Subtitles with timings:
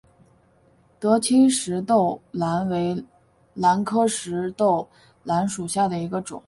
[0.99, 3.05] 德钦石豆兰为
[3.53, 4.89] 兰科石豆
[5.23, 6.39] 兰属下的一个种。